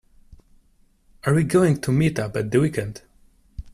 [1.25, 3.03] Are we going to meet up at the weekend?